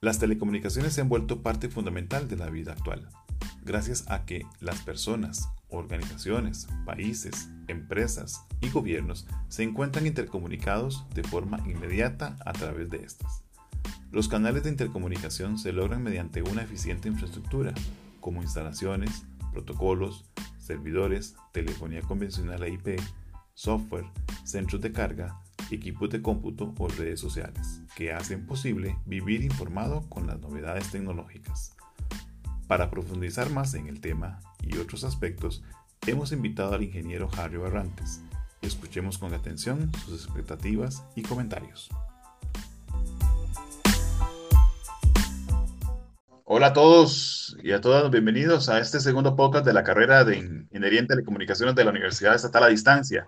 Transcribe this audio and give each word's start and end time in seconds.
Las 0.00 0.20
telecomunicaciones 0.20 0.92
se 0.92 1.00
han 1.00 1.08
vuelto 1.08 1.42
parte 1.42 1.68
fundamental 1.68 2.28
de 2.28 2.36
la 2.36 2.48
vida 2.50 2.70
actual, 2.70 3.08
gracias 3.64 4.04
a 4.06 4.24
que 4.26 4.46
las 4.60 4.80
personas, 4.82 5.48
organizaciones, 5.70 6.68
países, 6.86 7.48
empresas 7.66 8.44
y 8.60 8.70
gobiernos 8.70 9.26
se 9.48 9.64
encuentran 9.64 10.06
intercomunicados 10.06 11.04
de 11.16 11.24
forma 11.24 11.58
inmediata 11.66 12.36
a 12.46 12.52
través 12.52 12.90
de 12.90 12.98
estas. 12.98 13.42
Los 14.12 14.28
canales 14.28 14.62
de 14.62 14.70
intercomunicación 14.70 15.58
se 15.58 15.72
logran 15.72 16.04
mediante 16.04 16.42
una 16.42 16.62
eficiente 16.62 17.08
infraestructura, 17.08 17.74
como 18.20 18.40
instalaciones, 18.40 19.24
protocolos, 19.52 20.26
servidores, 20.60 21.34
telefonía 21.50 22.02
convencional 22.02 22.62
e 22.62 22.70
IP, 22.70 23.00
software, 23.54 24.06
centros 24.44 24.80
de 24.80 24.92
carga, 24.92 25.42
equipos 25.70 26.10
de 26.10 26.22
cómputo 26.22 26.74
o 26.78 26.88
redes 26.88 27.20
sociales, 27.20 27.82
que 27.96 28.12
hacen 28.12 28.46
posible 28.46 28.96
vivir 29.06 29.42
informado 29.42 30.08
con 30.08 30.26
las 30.26 30.40
novedades 30.40 30.90
tecnológicas. 30.90 31.76
Para 32.66 32.90
profundizar 32.90 33.50
más 33.50 33.74
en 33.74 33.86
el 33.86 34.00
tema 34.00 34.40
y 34.62 34.76
otros 34.78 35.04
aspectos, 35.04 35.62
hemos 36.06 36.32
invitado 36.32 36.74
al 36.74 36.82
ingeniero 36.82 37.28
Harry 37.36 37.56
Barrantes. 37.56 38.20
Escuchemos 38.62 39.18
con 39.18 39.34
atención 39.34 39.90
sus 40.04 40.24
expectativas 40.24 41.04
y 41.14 41.22
comentarios. 41.22 41.88
Hola 46.44 46.68
a 46.68 46.72
todos 46.72 47.56
y 47.62 47.72
a 47.72 47.80
todas, 47.80 48.10
bienvenidos 48.10 48.70
a 48.70 48.78
este 48.78 49.00
segundo 49.00 49.36
podcast 49.36 49.66
de 49.66 49.74
la 49.74 49.84
carrera 49.84 50.24
de 50.24 50.38
Ingeniería 50.38 51.00
en 51.00 51.06
Telecomunicaciones 51.06 51.74
de 51.74 51.84
la 51.84 51.90
Universidad 51.90 52.34
Estatal 52.34 52.64
a 52.64 52.68
Distancia. 52.68 53.26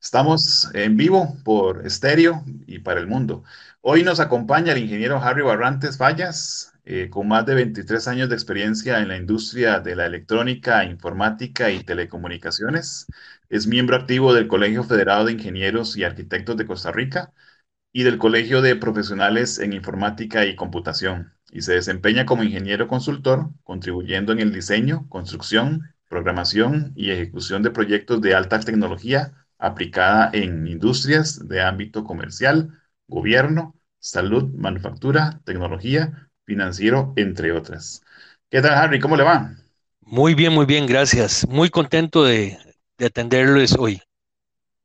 Estamos 0.00 0.70
en 0.74 0.96
vivo 0.96 1.36
por 1.44 1.84
estéreo 1.86 2.44
y 2.66 2.78
para 2.78 3.00
el 3.00 3.06
mundo. 3.08 3.42
Hoy 3.80 4.04
nos 4.04 4.20
acompaña 4.20 4.72
el 4.72 4.78
ingeniero 4.78 5.18
Harry 5.20 5.42
Barrantes 5.42 5.98
Fallas, 5.98 6.72
eh, 6.84 7.10
con 7.10 7.26
más 7.28 7.44
de 7.46 7.54
23 7.56 8.06
años 8.08 8.28
de 8.28 8.34
experiencia 8.36 9.00
en 9.00 9.08
la 9.08 9.16
industria 9.16 9.80
de 9.80 9.96
la 9.96 10.06
electrónica, 10.06 10.84
informática 10.84 11.70
y 11.70 11.82
telecomunicaciones. 11.82 13.06
Es 13.48 13.66
miembro 13.66 13.96
activo 13.96 14.32
del 14.32 14.46
Colegio 14.48 14.84
Federado 14.84 15.24
de 15.26 15.32
Ingenieros 15.32 15.96
y 15.96 16.04
Arquitectos 16.04 16.56
de 16.56 16.66
Costa 16.66 16.92
Rica 16.92 17.32
y 17.92 18.04
del 18.04 18.18
Colegio 18.18 18.62
de 18.62 18.76
Profesionales 18.76 19.58
en 19.58 19.72
Informática 19.72 20.46
y 20.46 20.56
Computación, 20.56 21.34
y 21.50 21.62
se 21.62 21.74
desempeña 21.74 22.24
como 22.26 22.44
ingeniero 22.44 22.88
consultor, 22.88 23.50
contribuyendo 23.64 24.32
en 24.32 24.40
el 24.40 24.52
diseño, 24.52 25.08
construcción, 25.08 25.94
programación 26.08 26.92
y 26.96 27.10
ejecución 27.10 27.62
de 27.62 27.70
proyectos 27.72 28.20
de 28.20 28.34
alta 28.34 28.60
tecnología 28.60 29.34
aplicada 29.58 30.30
en 30.32 30.66
industrias 30.66 31.48
de 31.48 31.60
ámbito 31.62 32.04
comercial, 32.04 32.70
gobierno, 33.06 33.74
salud, 33.98 34.52
manufactura, 34.54 35.40
tecnología, 35.44 36.28
financiero, 36.44 37.12
entre 37.16 37.52
otras. 37.52 38.02
¿Qué 38.50 38.62
tal, 38.62 38.74
Harry? 38.74 39.00
¿Cómo 39.00 39.16
le 39.16 39.24
va? 39.24 39.52
Muy 40.00 40.34
bien, 40.34 40.54
muy 40.54 40.64
bien, 40.64 40.86
gracias. 40.86 41.46
Muy 41.46 41.68
contento 41.68 42.24
de, 42.24 42.56
atenderles 42.98 43.76
hoy. 43.78 44.00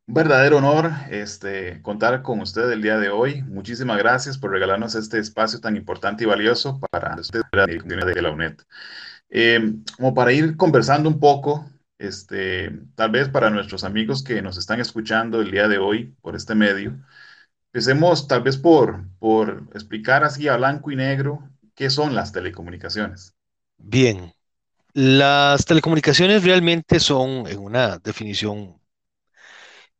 Un 0.05 0.15
verdadero 0.15 0.57
honor 0.57 0.91
este, 1.09 1.81
contar 1.81 2.21
con 2.21 2.41
usted 2.41 2.69
el 2.71 2.81
día 2.81 2.97
de 2.97 3.09
hoy. 3.09 3.41
Muchísimas 3.43 3.97
gracias 3.97 4.37
por 4.37 4.51
regalarnos 4.51 4.95
este 4.95 5.19
espacio 5.19 5.61
tan 5.61 5.77
importante 5.77 6.25
y 6.25 6.27
valioso 6.27 6.79
para 6.91 7.15
usted 7.17 7.41
de 7.53 8.21
la 8.21 8.31
UNED. 8.31 8.57
Eh, 9.29 9.75
como 9.95 10.13
para 10.13 10.33
ir 10.33 10.57
conversando 10.57 11.07
un 11.07 11.19
poco 11.19 11.65
este, 12.03 12.71
tal 12.95 13.11
vez 13.11 13.29
para 13.29 13.49
nuestros 13.49 13.83
amigos 13.83 14.23
que 14.23 14.41
nos 14.41 14.57
están 14.57 14.79
escuchando 14.79 15.41
el 15.41 15.51
día 15.51 15.67
de 15.67 15.77
hoy 15.77 16.15
por 16.21 16.35
este 16.35 16.55
medio, 16.55 16.97
empecemos 17.67 18.27
tal 18.27 18.43
vez 18.43 18.57
por, 18.57 19.05
por 19.19 19.69
explicar 19.73 20.23
así 20.23 20.47
a 20.47 20.57
blanco 20.57 20.91
y 20.91 20.95
negro 20.95 21.49
qué 21.75 21.89
son 21.89 22.13
las 22.13 22.31
telecomunicaciones. 22.31 23.33
Bien, 23.77 24.33
las 24.93 25.65
telecomunicaciones 25.65 26.43
realmente 26.43 26.99
son, 26.99 27.47
en 27.47 27.59
una 27.59 27.97
definición 27.97 28.75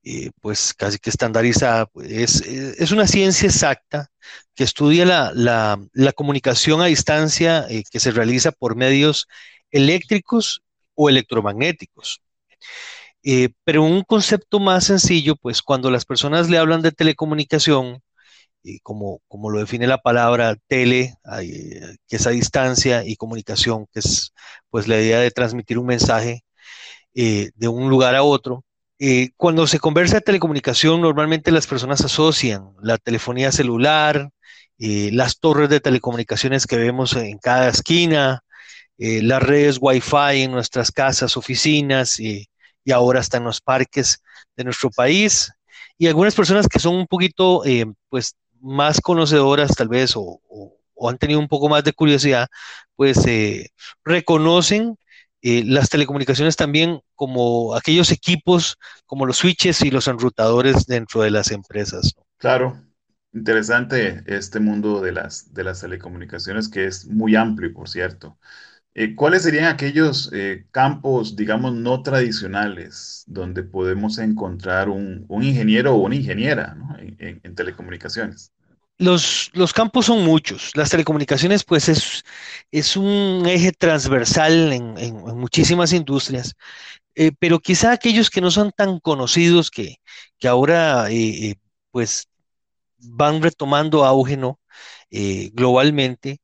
eh, 0.05 0.31
pues 0.41 0.73
casi 0.73 0.99
que 0.99 1.09
estandarizada, 1.09 1.89
es, 2.03 2.41
es, 2.41 2.91
una 2.91 3.07
ciencia 3.07 3.47
exacta 3.47 4.09
que 4.53 4.65
estudia 4.65 5.05
la, 5.05 5.31
la, 5.93 6.11
comunicación 6.11 6.81
a 6.81 6.87
distancia 6.87 7.65
eh, 7.69 7.83
que 7.89 8.01
se 8.01 8.11
realiza 8.11 8.51
por 8.51 8.75
medios 8.75 9.27
eléctricos 9.71 10.61
o 10.95 11.09
electromagnéticos. 11.09 12.21
Eh, 13.23 13.49
pero 13.63 13.83
un 13.83 14.03
concepto 14.03 14.59
más 14.59 14.85
sencillo, 14.85 15.35
pues 15.37 15.61
cuando 15.61 15.89
las 15.89 16.05
personas 16.05 16.49
le 16.49 16.57
hablan 16.57 16.81
de 16.81 16.91
telecomunicación, 16.91 18.01
como, 18.81 19.21
como 19.27 19.49
lo 19.49 19.59
define 19.59 19.87
la 19.87 19.97
palabra 19.99 20.55
tele, 20.67 21.15
eh, 21.41 21.95
que 22.07 22.15
es 22.17 22.27
a 22.27 22.31
distancia, 22.31 23.03
y 23.05 23.15
comunicación, 23.17 23.87
que 23.93 23.99
es 23.99 24.33
pues 24.69 24.87
la 24.87 24.99
idea 24.99 25.19
de 25.19 25.31
transmitir 25.31 25.77
un 25.79 25.87
mensaje 25.87 26.43
eh, 27.15 27.51
de 27.55 27.67
un 27.67 27.89
lugar 27.89 28.15
a 28.15 28.23
otro. 28.23 28.63
cuando 29.37 29.67
se 29.67 29.79
conversa 29.79 30.15
de 30.15 30.21
telecomunicación, 30.21 31.01
normalmente 31.01 31.51
las 31.51 31.67
personas 31.67 32.01
asocian 32.01 32.73
la 32.81 32.97
telefonía 32.97 33.51
celular, 33.51 34.29
las 34.77 35.39
torres 35.39 35.69
de 35.69 35.79
telecomunicaciones 35.81 36.67
que 36.67 36.77
vemos 36.77 37.15
en 37.15 37.37
cada 37.39 37.69
esquina, 37.69 38.42
eh, 38.97 39.21
las 39.23 39.41
redes 39.41 39.77
Wi-Fi 39.81 40.43
en 40.43 40.51
nuestras 40.51 40.91
casas, 40.91 41.35
oficinas 41.37 42.19
y, 42.19 42.47
ahora 42.91 43.21
hasta 43.21 43.37
en 43.37 43.45
los 43.45 43.61
parques 43.61 44.21
de 44.57 44.63
nuestro 44.65 44.89
país. 44.91 45.51
Y 45.97 46.07
algunas 46.07 46.35
personas 46.35 46.67
que 46.67 46.79
son 46.79 46.95
un 46.95 47.07
poquito 47.07 47.65
eh, 47.65 47.85
pues, 48.09 48.35
más 48.59 48.99
conocedoras 49.01 49.75
tal 49.75 49.87
vez 49.87 50.13
o, 50.15 50.41
han 51.07 51.17
tenido 51.17 51.39
un 51.39 51.49
poco 51.49 51.67
más 51.67 51.83
de 51.83 51.91
curiosidad, 51.91 52.47
pues 52.95 53.25
eh, 53.27 53.71
reconocen 54.05 54.97
las 55.41 55.89
telecomunicaciones 55.89 56.55
también 56.55 57.01
como 57.15 57.75
aquellos 57.75 58.09
equipos 58.11 58.77
como 59.05 59.25
los 59.25 59.35
switches 59.35 59.81
y 59.81 59.91
los 59.91 60.07
enrutadores 60.07 60.85
dentro 60.85 61.21
de 61.21 61.31
las 61.31 61.51
empresas. 61.51 62.13
Claro, 62.37 62.81
interesante 63.33 64.23
este 64.25 64.61
mundo 64.61 65.01
de 65.01 65.11
las, 65.11 65.53
de 65.53 65.65
las 65.65 65.81
telecomunicaciones 65.81 66.69
que 66.69 66.85
es 66.85 67.05
muy 67.07 67.35
amplio, 67.35 67.73
por 67.73 67.89
cierto. 67.89 68.37
Eh, 68.95 69.15
¿cuáles 69.15 69.41
serían 69.41 69.65
aquellos 69.65 70.29
eh, 70.33 70.65
campos, 70.71 71.35
digamos, 71.35 71.73
no 71.73 72.03
tradicionales 72.03 73.23
donde 73.25 73.63
podemos 73.63 74.19
encontrar 74.19 74.87
un, 74.87 75.25
ingeniero 75.41 75.95
o 75.95 75.97
una 75.97 76.15
ingeniera 76.15 76.77
en, 77.17 77.55
telecomunicaciones? 77.55 78.51
Los, 78.99 79.49
los, 79.53 79.73
campos 79.73 80.05
son 80.05 80.23
muchos. 80.23 80.71
Las 80.75 80.91
telecomunicaciones, 80.91 81.63
pues, 81.63 81.89
es, 81.89 82.23
es 82.69 82.95
un 82.95 83.43
eje 83.47 83.71
transversal 83.71 84.71
en, 84.71 84.93
muchísimas 85.37 85.91
industrias, 85.91 86.53
eh, 87.15 87.31
pero 87.39 87.59
quizá 87.59 87.93
aquellos 87.93 88.29
que 88.29 88.41
no 88.41 88.51
son 88.51 88.71
tan 88.71 88.99
conocidos 88.99 89.71
que, 89.71 89.95
que 90.37 90.47
ahora, 90.47 91.07
pues, 91.89 92.27
van 92.99 93.41
retomando 93.41 94.05
auge, 94.05 94.37
¿no? 94.37 94.59
globalmente, 95.53 96.39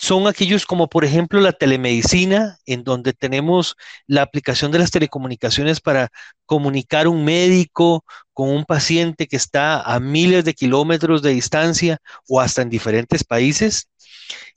son 0.00 0.26
aquellos 0.26 0.64
como 0.64 0.88
por 0.88 1.04
ejemplo 1.04 1.42
la 1.42 1.52
telemedicina, 1.52 2.58
en 2.64 2.84
donde 2.84 3.12
tenemos 3.12 3.76
la 4.06 4.22
aplicación 4.22 4.72
de 4.72 4.78
las 4.78 4.90
telecomunicaciones 4.90 5.80
para 5.80 6.08
comunicar 6.46 7.06
un 7.06 7.22
médico 7.22 8.06
con 8.32 8.48
un 8.48 8.64
paciente 8.64 9.26
que 9.26 9.36
está 9.36 9.82
a 9.82 10.00
miles 10.00 10.46
de 10.46 10.54
kilómetros 10.54 11.20
de 11.20 11.32
distancia 11.34 11.98
o 12.26 12.40
hasta 12.40 12.62
en 12.62 12.70
diferentes 12.70 13.24
países. 13.24 13.90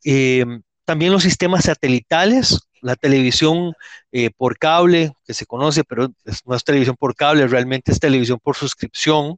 Em, 0.05 0.61
también 0.85 1.11
los 1.11 1.23
sistemas 1.23 1.65
satelitales, 1.65 2.61
la 2.81 2.95
televisión 2.95 3.73
eh, 4.13 4.29
por 4.37 4.57
cable, 4.57 5.11
que 5.25 5.33
se 5.33 5.45
conoce, 5.45 5.83
pero 5.83 6.07
no 6.45 6.55
es 6.55 6.63
televisión 6.63 6.95
por 6.97 7.15
cable, 7.15 7.47
realmente 7.47 7.91
es 7.91 8.00
televisión 8.00 8.39
por 8.41 8.56
suscripción 8.56 9.35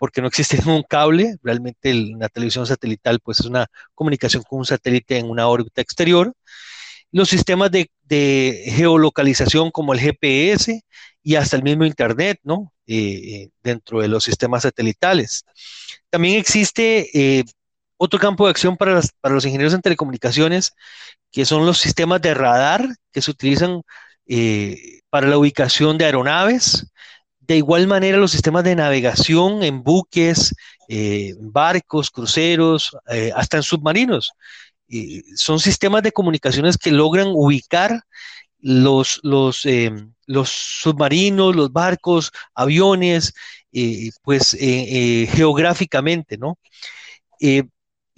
porque 0.00 0.22
no 0.22 0.28
existe 0.28 0.58
un 0.66 0.82
cable, 0.82 1.36
realmente 1.42 1.92
la 1.92 2.30
televisión 2.30 2.66
satelital 2.66 3.20
pues 3.20 3.40
es 3.40 3.46
una 3.46 3.66
comunicación 3.94 4.42
con 4.42 4.60
un 4.60 4.64
satélite 4.64 5.18
en 5.18 5.28
una 5.28 5.46
órbita 5.46 5.82
exterior. 5.82 6.32
Los 7.12 7.28
sistemas 7.28 7.70
de, 7.70 7.90
geolocalización 8.64 9.70
como 9.70 9.92
el 9.92 10.00
GPS 10.00 10.82
y 11.22 11.34
hasta 11.34 11.56
el 11.56 11.62
mismo 11.62 11.84
Internet, 11.84 12.40
¿no? 12.42 12.72
Eh, 12.86 12.96
eh, 12.96 13.50
dentro 13.62 14.00
de 14.00 14.08
los 14.08 14.24
sistemas 14.24 14.62
satelitales. 14.62 15.44
También 16.08 16.38
existe 16.40 17.10
eh, 17.12 17.44
otro 17.98 18.18
campo 18.18 18.46
de 18.46 18.52
acción 18.52 18.78
para, 18.78 19.00
los 19.24 19.44
ingenieros 19.44 19.74
en 19.74 19.82
telecomunicaciones, 19.82 20.72
que 21.30 21.44
son 21.44 21.66
los 21.66 21.78
sistemas 21.78 22.22
de 22.22 22.32
radar 22.32 22.88
que 23.12 23.20
se 23.20 23.30
utilizan 23.30 23.82
para 25.10 25.26
la 25.26 25.36
ubicación 25.36 25.98
de 25.98 26.04
aeronaves, 26.06 26.86
de 27.52 27.58
igual 27.58 27.86
manera, 27.86 28.18
los 28.18 28.32
sistemas 28.32 28.64
de 28.64 28.76
navegación 28.76 29.62
en 29.62 29.82
buques, 29.82 30.54
eh, 30.88 31.34
barcos, 31.38 32.10
cruceros, 32.10 32.96
eh, 33.08 33.32
hasta 33.34 33.58
en 33.58 33.62
submarinos. 33.62 34.32
son 35.36 35.60
sistemas 35.60 36.02
de 36.02 36.10
comunicaciones 36.10 36.76
que 36.76 36.90
logran 36.90 37.28
ubicar 37.28 38.02
los, 38.60 39.20
em, 39.64 40.12
submarinos, 40.44 41.54
los 41.54 41.72
barcos, 41.72 42.32
aviones, 42.54 43.32
pues 44.22 44.56
geográficamente, 44.58 46.36
¿no? 46.38 46.58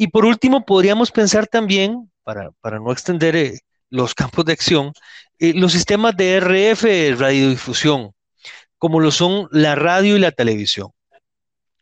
y 0.02 0.06
por 0.08 0.24
último, 0.24 0.64
podríamos 0.64 1.12
pensar 1.12 1.46
también, 1.46 2.10
para, 2.22 2.78
no 2.80 2.92
extender 2.92 3.36
eh, 3.36 3.60
los 3.90 4.14
campos 4.14 4.44
de 4.44 4.52
acción, 4.52 4.92
eh, 5.38 5.52
los 5.54 5.72
sistemas 5.72 6.16
de 6.16 6.36
RF, 6.36 7.14
radiodifusión, 7.16 8.12
como 8.82 8.98
lo 8.98 9.12
son 9.12 9.46
la 9.52 9.76
radio 9.76 10.16
y 10.16 10.18
la 10.18 10.32
televisión. 10.32 10.90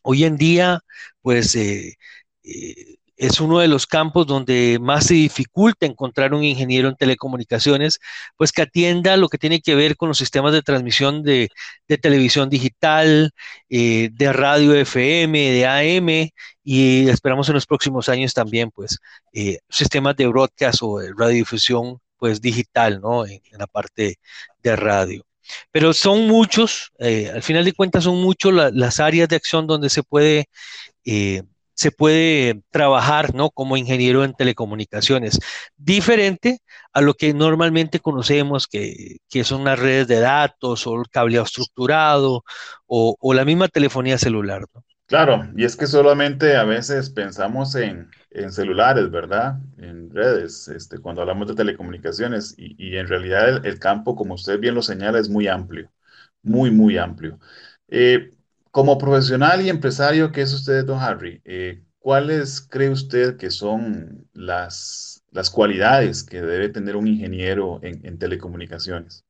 Hoy 0.03 0.25
en 0.25 0.37
día, 0.37 0.81
pues 1.23 1.55
eh, 1.57 1.97
es 3.17 3.41
uno 3.41 3.61
de 3.61 3.69
los 3.69 3.87
campos 3.87 4.27
donde 4.27 4.77
más 4.83 5.07
se 5.07 5.15
dificulta 5.15 5.87
encontrar 5.87 6.35
un 6.35 6.45
ingeniero 6.45 6.91
en 6.91 6.97
telecomunicaciones, 6.97 8.01
pues 8.37 8.53
que 8.53 8.61
atienda 8.61 9.17
lo 9.17 9.31
que 9.31 9.39
tiene 9.39 9.63
que 9.63 9.75
ver 9.75 9.97
con 9.97 10.09
los 10.09 10.19
sistemas 10.19 10.53
de 10.53 10.61
transmisión 10.61 11.23
de, 11.23 11.49
televisión 12.03 12.51
digital, 12.51 13.31
eh, 13.71 14.11
de 14.13 14.33
radio 14.35 14.75
FM, 14.75 15.53
de 15.53 15.67
AM, 15.67 16.31
y 16.63 17.09
esperamos 17.09 17.49
en 17.49 17.55
los 17.55 17.65
próximos 17.67 18.11
años 18.11 18.35
también, 18.35 18.71
pues, 18.71 18.99
eh, 19.33 19.61
sistemas 19.71 20.17
de 20.17 20.27
broadcast 20.27 20.81
o 20.83 20.99
de 20.99 21.15
radiodifusión, 21.17 21.99
pues, 22.19 22.43
digital, 22.43 23.01
¿no? 23.01 23.25
En, 23.27 23.41
la 23.53 23.67
parte 23.67 24.19
de 24.63 24.77
radio. 24.77 25.25
Pero 25.73 25.93
son 25.93 26.27
muchos, 26.27 26.93
eh, 26.99 27.31
al 27.35 27.43
final 27.43 27.65
de 27.65 27.73
cuentas 27.73 28.05
son 28.05 28.21
muchos 28.23 28.53
las 28.53 29.01
áreas 29.01 29.29
de 29.29 29.37
acción 29.37 29.67
donde 29.67 29.91
se 29.91 30.03
puede 30.03 30.49
se 31.81 31.91
puede 31.93 32.63
trabajar 32.71 33.35
¿no? 33.35 33.49
como 33.51 33.79
ingeniero 33.79 34.23
en 34.23 34.35
telecomunicaciones, 34.35 35.39
diferente 35.79 36.59
a 36.93 37.01
lo 37.01 37.15
que 37.15 37.33
normalmente 37.33 38.01
conocemos, 38.01 38.67
que, 38.67 39.21
son 39.45 39.65
las 39.65 39.79
redes 39.79 40.07
de 40.07 40.21
datos 40.21 40.87
o 40.87 40.97
el 41.01 41.09
cableado 41.09 41.47
estructurado 41.47 42.45
o, 42.87 43.33
la 43.33 43.47
misma 43.47 43.69
telefonía 43.69 44.19
celular. 44.19 44.67
Claro, 45.11 45.51
y 45.57 45.65
es 45.65 45.75
que 45.75 45.89
solamente 45.89 46.55
a 46.55 46.63
veces 46.63 47.11
pensamos 47.11 47.75
en, 47.75 48.09
celulares, 48.51 49.11
¿verdad? 49.11 49.59
En 49.77 50.09
redes, 50.09 50.69
este, 50.69 50.99
cuando 50.99 51.21
hablamos 51.23 51.49
de 51.49 51.57
telecomunicaciones, 51.57 52.55
y, 52.57 52.97
en 52.97 53.09
realidad 53.09 53.67
el, 53.67 53.79
campo, 53.81 54.15
como 54.15 54.35
usted 54.35 54.61
bien 54.61 54.77
lo 54.77 54.83
señala, 54.83 55.19
es 55.19 55.29
muy 55.29 55.49
amplio, 55.49 55.91
muy, 56.45 56.71
muy 56.71 56.97
amplio. 56.97 57.41
Eh, 57.89 58.31
como 58.71 58.99
profesional 58.99 59.61
y 59.63 59.69
empresario 59.69 60.31
que 60.31 60.43
es 60.43 60.55
usted, 60.55 60.85
don 60.85 61.01
Harry, 61.01 61.41
eh, 61.45 61.83
¿cuáles 61.99 62.61
cree 62.61 62.91
usted 62.91 63.37
que 63.37 63.51
son 63.51 64.29
las, 64.33 65.25
las 65.33 65.51
cualidades 65.51 66.23
que 66.23 66.41
debe 66.41 66.69
tener 66.69 66.95
un 66.95 67.09
ingeniero 67.09 67.81
en, 67.83 68.17
telecomunicaciones? 68.17 69.25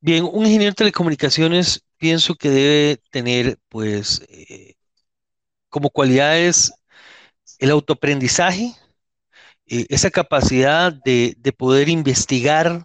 Bien, 0.00 0.24
un 0.24 0.46
ingeniero 0.46 0.70
en 0.70 0.76
telecomunicaciones 0.76 1.84
pienso 1.98 2.36
que 2.36 2.48
debe 2.48 3.02
tener, 3.10 3.58
pues, 3.68 4.22
eh, 4.30 4.76
como 5.70 5.90
cualidades 5.90 6.72
el 7.58 7.70
autoaprendizaje, 7.70 8.74
eh, 9.66 9.86
esa 9.88 10.10
capacidad 10.10 10.92
de, 10.92 11.34
de, 11.38 11.52
poder 11.52 11.88
investigar, 11.88 12.84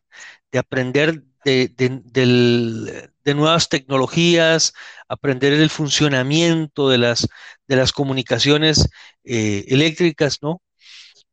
de 0.51 0.59
aprender 0.59 1.23
de, 1.45 3.09
nuevas 3.35 3.69
tecnologías, 3.69 4.73
aprender 5.07 5.53
el 5.53 5.69
funcionamiento 5.69 6.89
de 6.89 6.97
las, 6.97 7.27
de 7.67 7.75
las 7.75 7.91
comunicaciones 7.91 8.89
eh, 9.23 9.65
eléctricas, 9.67 10.39
¿no? 10.41 10.61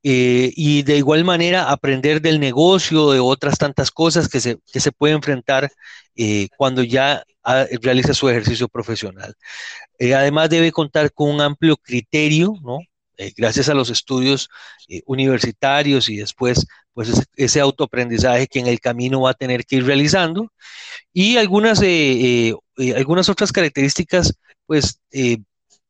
Eh, 0.04 0.52
y 0.56 0.82
de 0.82 0.96
igual 0.96 1.25
manera 1.25 1.70
aprender 1.70 2.20
del 2.20 2.40
negocio, 2.40 3.12
de 3.12 3.20
otras 3.20 3.58
tantas 3.58 3.90
cosas 3.90 4.28
que 4.28 4.40
se, 4.40 4.58
que 4.72 4.81
se 4.81 4.93
puede 4.93 5.14
enfrentar 5.14 5.70
eh, 6.16 6.49
cuando 6.56 6.82
ya 6.82 7.25
realiza 7.81 8.14
su 8.14 8.28
ejercicio 8.28 8.69
profesional. 8.69 9.34
además 10.00 10.49
debe 10.50 10.70
contar 10.70 11.12
con 11.12 11.31
un 11.31 11.40
amplio 11.40 11.76
criterio, 11.76 12.54
¿no? 12.62 12.78
gracias 13.37 13.69
a 13.69 13.75
los 13.75 13.90
estudios 13.90 14.49
universitarios 15.06 16.08
y 16.08 16.16
después 16.16 16.66
pues 16.94 17.26
ese, 17.37 17.60
autoaprendizaje 17.60 18.46
que 18.46 18.58
en 18.60 18.66
el 18.66 18.81
camino 18.81 19.22
va 19.22 19.31
a 19.31 19.34
tener 19.34 19.64
que 19.64 19.76
ir 19.76 19.87
realizando 19.87 20.52
y 21.12 21.37
algunas, 21.37 21.81
eh, 21.82 22.48
eh, 22.48 22.55
eh, 22.78 22.94
algunas 22.94 23.28
otras 23.28 23.52
características 23.52 24.34
pues 24.66 25.00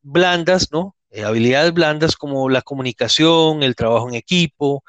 blandas, 0.02 0.68
¿no? 0.72 0.96
Habilidades 1.24 1.72
blandas 1.72 2.16
como 2.16 2.48
la 2.48 2.62
comunicación, 2.62 3.62
el 3.62 3.74
trabajo 3.74 4.08
en 4.08 4.14
equipo, 4.14 4.82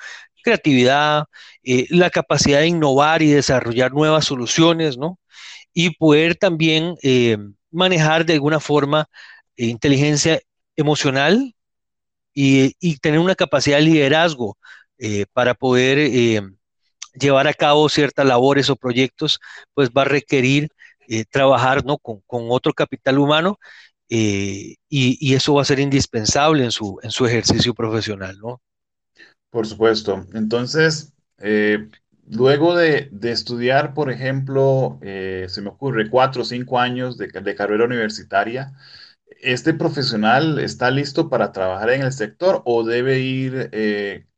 creatividad, 0.44 1.26
la 1.64 2.10
capacidad 2.10 2.60
de 2.60 2.68
innovar 2.68 3.22
y 3.22 3.30
desarrollar 3.30 3.94
nuevas 3.94 4.26
soluciones, 4.26 4.98
¿no? 4.98 5.20
Y 5.74 5.92
poder 5.92 6.36
también 6.36 6.96
manejar 7.72 8.26
de 8.26 8.34
alguna 8.34 8.60
forma 8.60 9.10
inteligencia 9.56 10.40
emocional 10.76 11.56
y, 12.34 12.76
y, 12.80 12.98
tener 12.98 13.20
una 13.20 13.36
capacidad 13.36 13.78
de 13.78 13.84
liderazgo 13.84 14.58
eh, 14.98 15.26
para 15.34 15.54
poder 15.54 15.98
eh, 16.00 16.42
llevar 17.14 17.48
a 17.48 17.54
cabo 17.54 17.90
ciertas 17.90 18.26
labores 18.26 18.70
o 18.70 18.76
proyectos, 18.76 19.40
pues 19.74 19.90
va 19.90 20.04
a 20.04 20.06
requerir 20.06 20.70
eh, 21.08 21.26
trabajar 21.26 21.84
¿no? 21.84 21.98
con, 21.98 22.22
otro 22.28 22.74
capital 22.74 23.20
humano 23.20 23.60
y, 24.08 24.78
eso 25.34 25.56
va 25.56 25.62
a 25.62 25.66
ser 25.66 25.80
indispensable 25.80 26.64
en 26.64 26.72
su, 26.72 27.00
en 27.02 27.12
su 27.12 27.26
ejercicio 27.26 27.74
profesional. 27.74 28.38
¿no? 28.40 28.62
Por 29.50 29.68
supuesto. 29.68 30.26
Entonces, 30.34 31.14
luego 32.30 32.76
de, 32.76 33.10
estudiar, 33.24 33.94
por 33.94 34.12
ejemplo, 34.12 35.00
se 35.02 35.62
me 35.62 35.70
ocurre 35.70 36.10
cuatro 36.10 36.44
o 36.44 36.46
cinco 36.46 36.80
años 36.80 37.18
de, 37.18 37.28
de 37.28 37.56
carrera 37.56 37.86
universitaria, 37.86 38.74
¿este 39.42 39.74
profesional 39.74 40.60
está 40.60 40.92
listo 40.92 41.30
para 41.30 41.52
trabajar 41.52 41.90
en 41.90 42.02
el 42.04 42.14
sector 42.14 42.62
o 42.66 42.84
debe 42.84 43.20
ir 43.20 43.70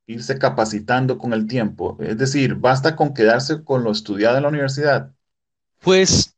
irse 0.08 0.38
capacitando 0.38 1.18
con 1.18 1.34
el 1.34 1.48
tiempo? 1.48 1.98
Es 2.00 2.18
decir, 2.18 2.56
¿basta 2.56 2.96
con 2.96 3.14
quedarse 3.14 3.64
con 3.64 3.84
lo 3.84 3.92
estudiado 3.92 4.38
en 4.38 4.44
la 4.44 4.50
universidad? 4.50 5.12
Pues 5.82 6.35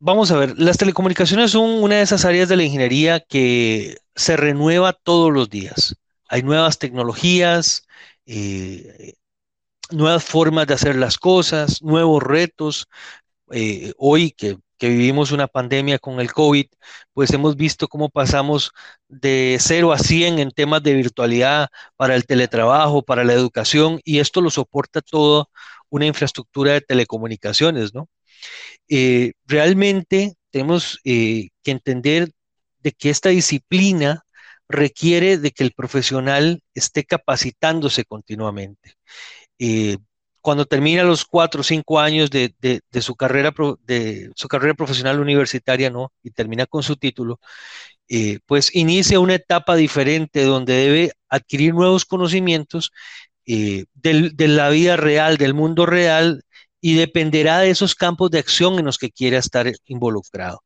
vamos 0.00 0.30
a 0.30 0.38
ver, 0.38 0.58
las 0.58 0.78
telecomunicaciones 0.78 1.50
son 1.52 1.82
una 1.82 1.96
de 1.96 2.02
esas 2.02 2.24
áreas 2.24 2.48
de 2.48 2.56
la 2.56 2.64
ingeniería 2.64 3.20
que 3.20 3.98
se 4.14 4.36
renueva 4.36 4.92
todos 4.92 5.32
los 5.32 5.50
días. 5.50 5.96
Hay 6.28 6.42
nuevas 6.42 6.78
tecnologías, 6.78 7.86
eh, 8.26 9.14
nuevas 9.90 10.24
formas 10.24 10.66
de 10.66 10.74
hacer 10.74 10.96
las 10.96 11.18
cosas, 11.18 11.82
nuevos 11.82 12.22
retos. 12.22 12.88
Eh, 13.52 13.92
hoy 13.98 14.32
que 14.32 14.58
vivimos 14.80 15.32
una 15.32 15.48
pandemia 15.48 15.98
con 15.98 16.20
el 16.20 16.32
COVID, 16.32 16.66
pues 17.12 17.32
hemos 17.32 17.56
visto 17.56 17.88
cómo 17.88 18.10
pasamos 18.10 18.72
de 19.08 19.58
0 19.60 19.92
a 19.92 19.98
100 19.98 20.38
en 20.38 20.50
temas 20.52 20.82
de 20.82 20.94
virtualidad 20.94 21.68
para 21.96 22.14
el 22.14 22.26
teletrabajo, 22.26 23.02
para 23.02 23.24
la 23.24 23.32
educación, 23.34 24.00
y 24.04 24.20
esto 24.20 24.40
lo 24.40 24.50
soporta 24.50 25.00
todo 25.00 25.50
una 25.90 26.06
infraestructura 26.06 26.72
de 26.72 26.80
telecomunicaciones, 26.82 27.94
¿no? 27.94 28.08
Eh, 28.88 29.32
realmente 29.46 30.34
tenemos 30.50 31.00
eh, 31.04 31.48
que 31.62 31.70
entender 31.70 32.30
de 32.80 32.92
que 32.92 33.10
esta 33.10 33.30
disciplina 33.30 34.24
requiere 34.68 35.38
de 35.38 35.50
que 35.50 35.64
el 35.64 35.72
profesional 35.72 36.62
esté 36.74 37.04
capacitándose 37.04 38.04
continuamente. 38.04 38.94
Eh, 39.58 39.98
cuando 40.40 40.66
termina 40.66 41.02
los 41.02 41.24
cuatro 41.24 41.60
o 41.60 41.64
cinco 41.64 42.00
años 42.00 42.30
de, 42.30 42.54
su 43.00 43.16
carrera, 43.16 43.52
de 43.84 44.30
su 44.34 44.48
carrera 44.48 44.74
profesional 44.74 45.20
universitaria, 45.20 45.90
¿no? 45.90 46.12
Y 46.22 46.30
termina 46.30 46.66
con 46.66 46.82
su 46.82 46.96
título, 46.96 47.40
eh, 48.08 48.38
pues 48.46 48.74
inicia 48.74 49.20
una 49.20 49.34
etapa 49.34 49.76
diferente 49.76 50.44
donde 50.44 50.74
debe 50.74 51.12
adquirir 51.28 51.74
nuevos 51.74 52.04
conocimientos 52.04 52.92
de 53.44 54.48
la 54.48 54.68
vida 54.68 54.96
real, 54.96 55.38
del 55.38 55.54
mundo 55.54 55.86
real, 55.86 56.42
y 56.80 56.94
dependerá 56.94 57.60
de 57.60 57.70
esos 57.70 57.94
campos 57.94 58.30
de 58.30 58.38
acción 58.38 58.78
en 58.78 58.86
los 58.86 58.98
que 58.98 59.10
quiera 59.10 59.38
estar 59.38 59.70
involucrado. 59.86 60.62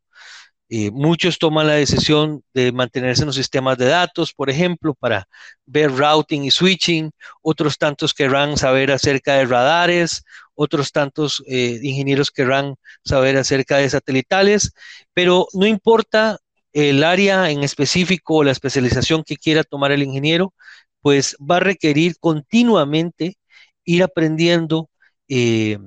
Eh, 0.75 0.91
muchos 0.91 1.39
toman 1.39 1.67
la 1.67 1.75
decisión 1.75 2.43
de 2.55 2.73
mantenerse 2.73 3.23
en 3.23 3.27
los 3.27 3.37
sistemas 3.37 3.77
de 3.77 3.87
datos, 3.87 4.33
por 4.33 4.49
ejemplo, 4.49 4.95
para 4.95 5.29
ver 5.67 5.93
routing 5.93 6.45
y 6.45 6.51
switching. 6.51 7.11
Otros 7.43 7.77
tantos 7.77 8.15
querrán 8.15 8.57
saber 8.57 8.91
acerca 8.91 9.35
de 9.35 9.45
radares. 9.45 10.25
Otros 10.55 10.91
tantos 10.93 11.43
eh, 11.47 11.79
ingenieros 11.83 12.31
querrán 12.31 12.77
saber 13.05 13.37
acerca 13.37 13.77
de 13.77 13.91
satelitales. 13.91 14.73
Pero 15.13 15.47
no 15.53 15.67
importa 15.67 16.39
el 16.73 17.05
área 17.05 17.51
en 17.51 17.63
específico 17.63 18.37
o 18.37 18.45
la 18.45 18.53
especialización 18.53 19.25
que 19.25 19.37
quiera 19.37 19.65
tomar 19.65 19.93
el 19.93 20.03
ingeniero, 20.03 20.55
pues 21.03 21.37
va 21.39 21.57
a 21.59 21.61
requerir 21.61 22.17
continuamente 22.19 23.37
ir 23.85 24.03
aprendiendo, 24.03 24.89
eh, 25.29 25.79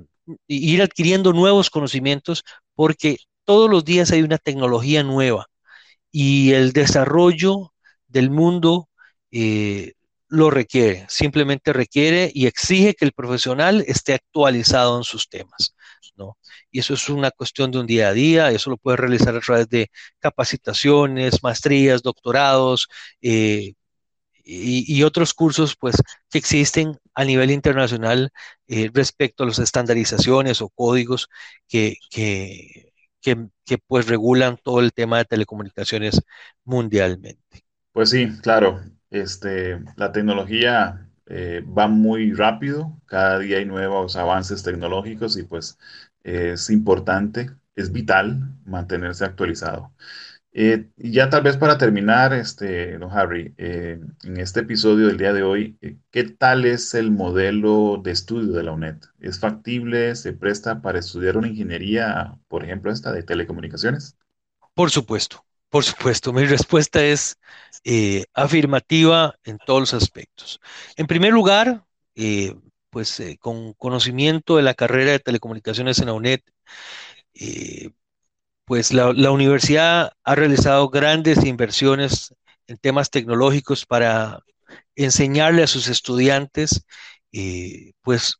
ir 0.46 0.82
adquiriendo 0.82 1.32
nuevos 1.32 1.70
conocimientos, 1.70 2.44
porque 2.74 3.18
todos 3.44 3.70
los 3.70 3.84
días 3.84 4.10
hay 4.10 4.22
una 4.22 4.38
tecnología 4.38 5.02
nueva 5.02 5.46
y 6.10 6.52
el 6.52 6.72
desarrollo 6.72 7.72
del 8.08 8.30
mundo 8.30 8.88
eh, 9.30 9.92
lo 10.28 10.50
requiere, 10.50 11.06
simplemente 11.08 11.72
requiere 11.72 12.30
y 12.34 12.46
exige 12.46 12.94
que 12.94 13.04
el 13.04 13.12
profesional 13.12 13.84
esté 13.86 14.14
actualizado 14.14 14.98
en 14.98 15.04
sus 15.04 15.28
temas, 15.28 15.74
¿no? 16.16 16.36
Y 16.70 16.80
eso 16.80 16.94
es 16.94 17.08
una 17.08 17.30
cuestión 17.30 17.70
de 17.70 17.78
un 17.78 17.86
día 17.86 18.08
a 18.08 18.12
día, 18.12 18.50
eso 18.50 18.70
lo 18.70 18.76
puede 18.76 18.96
realizar 18.96 19.36
a 19.36 19.40
través 19.40 19.68
de 19.68 19.90
capacitaciones, 20.18 21.42
maestrías, 21.42 22.02
doctorados, 22.02 22.88
eh, 23.20 23.74
y, 24.48 25.02
otros 25.02 25.34
cursos 25.34 25.74
pues, 25.76 25.96
que 26.30 26.38
existen 26.38 26.96
a 27.16 27.24
nivel 27.24 27.50
internacional 27.50 28.30
eh, 28.68 28.90
respecto 28.92 29.42
a 29.42 29.46
las 29.46 29.58
estandarizaciones 29.58 30.60
o 30.60 30.68
códigos 30.68 31.28
que, 31.66 31.96
que, 32.10 32.92
pues 33.88 34.06
regulan 34.06 34.58
todo 34.62 34.80
el 34.80 34.92
tema 34.92 35.18
de 35.18 35.24
telecomunicaciones 35.24 36.20
mundialmente. 36.64 37.64
Pues 37.92 38.10
sí, 38.10 38.28
claro, 38.42 38.80
este, 39.10 39.80
la 39.96 40.12
tecnología 40.12 41.08
eh, 41.26 41.64
va 41.66 41.88
muy 41.88 42.34
rápido, 42.34 43.00
cada 43.06 43.38
día 43.38 43.56
hay 43.56 43.64
nuevos 43.64 44.14
avances 44.16 44.62
tecnológicos 44.62 45.38
y 45.38 45.42
pues 45.42 45.78
es 46.22 46.68
importante, 46.68 47.50
es 47.74 47.90
vital 47.92 48.54
mantenerse 48.66 49.24
actualizado. 49.24 49.90
Eh, 50.58 50.88
y 50.96 51.12
ya 51.12 51.28
tal 51.28 51.42
vez 51.42 51.58
para 51.58 51.76
terminar, 51.76 52.32
este, 52.32 52.96
don 52.96 53.12
Harry, 53.12 53.52
eh, 53.58 54.00
en 54.24 54.36
este 54.38 54.60
episodio 54.60 55.08
del 55.08 55.18
día 55.18 55.34
de 55.34 55.42
hoy, 55.42 55.76
eh, 55.82 55.98
¿qué 56.10 56.24
tal 56.24 56.64
es 56.64 56.94
el 56.94 57.10
modelo 57.10 58.00
de 58.02 58.12
estudio 58.12 58.54
de 58.54 58.62
la 58.62 58.72
UNED? 58.72 58.96
¿Es 59.20 59.38
factible? 59.38 60.16
¿Se 60.16 60.32
presta 60.32 60.80
para 60.80 60.98
estudiar 60.98 61.36
una 61.36 61.48
ingeniería, 61.48 62.38
por 62.48 62.64
ejemplo, 62.64 62.90
esta 62.90 63.12
de 63.12 63.22
telecomunicaciones? 63.22 64.16
Por 64.72 64.90
supuesto, 64.90 65.44
por 65.68 65.84
supuesto. 65.84 66.32
Mi 66.32 66.46
respuesta 66.46 67.04
es 67.04 67.36
afirmativa 68.32 69.34
en 69.44 69.58
todos 69.58 69.80
los 69.80 69.92
aspectos. 69.92 70.58
En 70.96 71.06
primer 71.06 71.34
lugar, 71.34 71.84
pues 72.88 73.22
con 73.40 73.74
conocimiento 73.74 74.56
de 74.56 74.62
la 74.62 74.72
carrera 74.72 75.10
de 75.10 75.18
telecomunicaciones 75.18 75.98
en 75.98 76.06
la 76.06 76.14
UNED, 76.14 76.40
pues 78.66 78.92
la, 78.92 79.30
universidad 79.30 80.12
ha 80.24 80.34
realizado 80.34 80.88
grandes 80.90 81.44
inversiones 81.44 82.34
en 82.66 82.76
temas 82.78 83.10
tecnológicos 83.10 83.86
para 83.86 84.40
enseñarle 84.96 85.62
a 85.62 85.68
sus 85.68 85.86
estudiantes, 85.88 86.84
eh, 87.32 87.92
pues, 88.02 88.34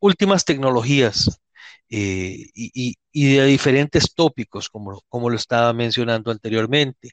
últimas 0.00 0.44
tecnologías 0.44 1.40
eh, 1.88 2.50
y, 2.54 2.96
de 3.14 3.46
diferentes 3.46 4.14
tópicos, 4.14 4.68
como, 4.68 5.02
como 5.08 5.30
lo 5.30 5.36
estaba 5.36 5.72
mencionando 5.72 6.30
anteriormente. 6.30 7.12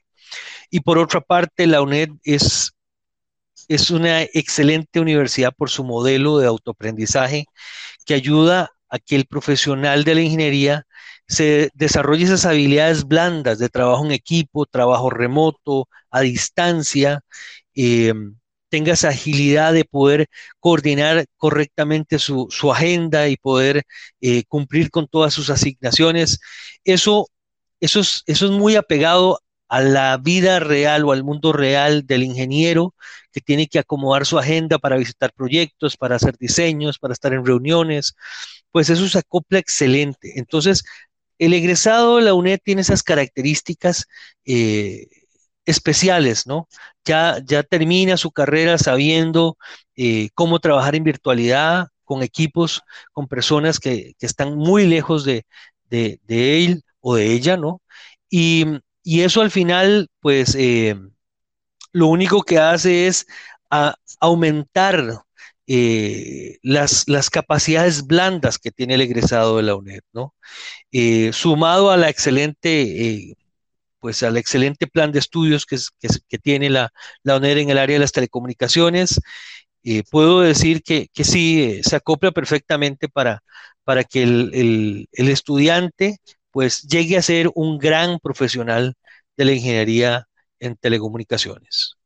Y 0.70 0.80
por 0.80 0.98
otra 0.98 1.22
parte, 1.22 1.66
la 1.66 1.80
UNED 1.80 2.10
es, 2.22 2.72
es 3.68 3.90
una 3.90 4.22
excelente 4.22 5.00
universidad 5.00 5.54
por 5.56 5.70
su 5.70 5.84
modelo 5.84 6.38
de 6.38 6.48
autoaprendizaje 6.48 7.46
que 8.04 8.12
ayuda 8.12 8.70
a 8.90 8.98
que 8.98 9.16
el 9.16 9.24
profesional 9.24 10.04
de 10.04 10.14
la 10.16 10.20
ingeniería 10.20 10.86
se 11.28 11.70
desarrolle 11.74 12.24
esas 12.24 12.46
habilidades 12.46 13.04
blandas 13.04 13.58
de 13.58 13.68
trabajo 13.68 14.04
en 14.04 14.12
equipo, 14.12 14.66
trabajo 14.66 15.10
remoto, 15.10 15.88
a 16.10 16.20
distancia, 16.20 17.20
eh, 17.74 18.12
tenga 18.68 18.94
esa 18.94 19.10
agilidad 19.10 19.74
de 19.74 19.84
poder 19.84 20.28
coordinar 20.58 21.26
correctamente 21.36 22.18
su, 22.18 22.48
agenda 22.72 23.28
y 23.28 23.36
poder 23.36 23.82
eh, 24.20 24.44
cumplir 24.48 24.90
con 24.90 25.06
todas 25.08 25.34
sus 25.34 25.50
asignaciones. 25.50 26.40
Eso, 26.84 27.28
eso, 27.80 28.00
es, 28.00 28.22
eso 28.26 28.46
es 28.46 28.52
muy 28.52 28.76
apegado 28.76 29.40
a 29.68 29.80
la 29.82 30.16
vida 30.18 30.58
real 30.60 31.04
o 31.04 31.12
al 31.12 31.24
mundo 31.24 31.52
real 31.52 32.06
del 32.06 32.22
ingeniero 32.22 32.94
que 33.32 33.40
tiene 33.40 33.66
que 33.68 33.78
acomodar 33.78 34.26
su 34.26 34.38
agenda 34.38 34.78
para 34.78 34.96
visitar 34.96 35.32
proyectos, 35.34 35.96
para 35.96 36.16
hacer 36.16 36.36
diseños, 36.38 36.98
para 36.98 37.14
estar 37.14 37.32
en 37.32 37.44
reuniones, 37.44 38.14
pues 38.70 38.90
eso 38.90 39.08
se 39.08 39.18
acopla 39.18 39.58
excelente. 39.58 40.38
Entonces, 40.38 40.84
el 41.42 41.54
egresado 41.54 42.16
de 42.16 42.22
la 42.22 42.34
UNED 42.34 42.60
tiene 42.62 42.82
esas 42.82 43.02
características 43.02 44.06
eh, 44.44 45.08
especiales, 45.64 46.46
¿no? 46.46 46.68
Ya, 47.04 47.42
termina 47.68 48.16
su 48.16 48.30
carrera 48.30 48.78
sabiendo 48.78 49.56
eh, 49.96 50.30
cómo 50.34 50.60
trabajar 50.60 50.94
en 50.94 51.02
virtualidad 51.02 51.88
con 52.04 52.22
equipos, 52.22 52.82
con 53.12 53.26
personas 53.26 53.80
que, 53.80 54.14
están 54.20 54.56
muy 54.56 54.86
lejos 54.86 55.24
de, 55.24 55.44
él 55.90 56.84
o 57.00 57.16
de 57.16 57.32
ella, 57.32 57.56
¿no? 57.56 57.82
Y, 58.30 58.64
eso 59.04 59.40
al 59.40 59.50
final, 59.50 60.08
pues, 60.20 60.54
eh, 60.56 60.94
lo 61.90 62.06
único 62.06 62.42
que 62.42 62.60
hace 62.60 63.08
es 63.08 63.26
aumentar 64.20 65.24
las, 66.62 67.08
las, 67.08 67.30
capacidades 67.30 68.06
blandas 68.06 68.58
que 68.58 68.70
tiene 68.70 68.94
el 68.94 69.02
egresado 69.02 69.56
de 69.56 69.62
la 69.64 69.74
UNED, 69.76 70.00
¿no? 70.12 70.34
Eh, 70.92 71.32
sumado 71.32 71.90
a 71.90 71.96
la 71.96 72.10
excelente, 72.10 72.82
eh, 73.30 73.34
pues 74.00 74.22
al 74.22 74.36
excelente 74.36 74.86
plan 74.86 75.12
de 75.12 75.20
estudios 75.20 75.66
que, 75.66 75.78
que, 76.28 76.38
tiene 76.38 76.70
la, 76.70 76.92
la, 77.22 77.36
UNED 77.38 77.58
en 77.58 77.70
el 77.70 77.78
área 77.78 77.94
de 77.96 78.00
las 78.00 78.12
telecomunicaciones, 78.12 79.20
eh, 79.84 80.02
puedo 80.10 80.40
decir 80.42 80.82
que, 80.82 81.08
que, 81.12 81.24
sí, 81.24 81.80
se 81.84 81.96
acopla 81.96 82.32
perfectamente 82.32 83.08
para, 83.08 83.42
para 83.84 84.04
que 84.04 84.22
el, 84.22 85.08
el, 85.12 85.28
estudiante 85.28 86.18
pues 86.50 86.82
llegue 86.82 87.16
a 87.16 87.22
ser 87.22 87.50
un 87.54 87.78
gran 87.78 88.18
profesional 88.20 88.94
de 89.36 89.44
la 89.44 89.52
ingeniería 89.52 90.28
en 90.60 90.76
telecomunicaciones. 90.76 91.96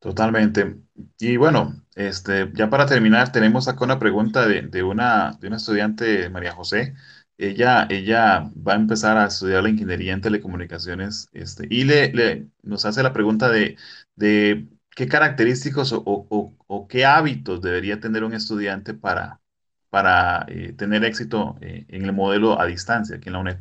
Totalmente. 0.00 0.76
Y 1.18 1.36
bueno, 1.36 1.84
este, 1.94 2.50
ya 2.54 2.70
para 2.70 2.86
terminar, 2.86 3.32
tenemos 3.32 3.68
acá 3.68 3.84
una 3.84 3.98
pregunta 3.98 4.46
de, 4.46 4.62
de, 4.62 4.82
una, 4.82 5.32
de 5.40 5.46
una 5.48 5.58
estudiante, 5.58 6.30
María 6.30 6.52
José, 6.52 6.94
ella, 7.36 7.86
ella 7.90 8.50
va 8.66 8.74
a 8.74 8.76
empezar 8.76 9.16
a 9.16 9.26
estudiar 9.26 9.62
la 9.62 9.70
ingeniería 9.70 10.12
en 10.12 10.20
telecomunicaciones 10.20 11.28
este, 11.32 11.66
y 11.70 11.84
le, 11.84 12.48
nos 12.62 12.84
hace 12.84 13.02
la 13.02 13.12
pregunta 13.12 13.48
de, 13.48 13.76
de 14.16 14.66
qué 14.94 15.08
característicos 15.08 15.94
o, 15.94 16.86
qué 16.88 17.04
hábitos 17.04 17.62
debería 17.62 18.00
tener 18.00 18.24
un 18.24 18.34
estudiante 18.34 18.94
para, 18.94 19.40
para 19.88 20.44
eh, 20.48 20.74
tener 20.76 21.04
éxito 21.04 21.56
eh, 21.60 21.86
en 21.88 22.04
el 22.04 22.12
modelo 22.12 22.60
a 22.60 22.66
distancia 22.66 23.16
aquí 23.16 23.28
en 23.28 23.32
la 23.34 23.38
UNED. 23.38 23.58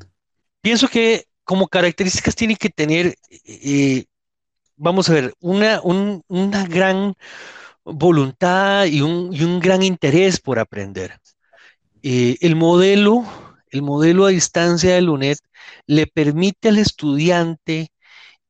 Pienso 0.62 0.88
que 0.88 1.25
como 1.43 1.67
características 1.67 2.36
tiene 2.36 2.55
que 2.55 2.69
tener, 2.69 3.15
eh, 3.46 4.05
vamos 4.80 5.10
a 5.10 5.14
ver, 5.14 5.34
una, 5.40 5.82
una 5.84 6.66
gran 6.66 7.14
voluntad 7.84 8.86
y 8.86 9.02
un, 9.02 9.30
un, 9.40 9.60
gran 9.60 9.84
interés 9.84 10.40
por 10.40 10.60
aprender. 10.60 11.20
el 12.02 12.56
modelo 12.56 13.26
el 13.72 13.82
modelo 13.82 14.26
a 14.26 14.30
distancia 14.30 14.96
del 14.96 15.10
UNED 15.10 15.38
le 15.86 16.08
permite 16.08 16.70
al 16.70 16.78
estudiante 16.78 17.92